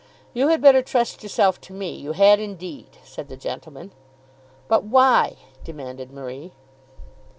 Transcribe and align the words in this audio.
"You 0.33 0.47
had 0.47 0.63
better 0.63 0.81
trust 0.81 1.21
yourself 1.21 1.61
to 1.61 1.73
me; 1.73 1.91
you 1.91 2.13
had 2.13 2.39
indeed," 2.39 2.87
said 3.03 3.27
the 3.27 3.37
gentleman. 3.37 3.91
"But 4.67 4.83
why?" 4.83 5.35
demanded 5.63 6.11
Marie. 6.11 6.53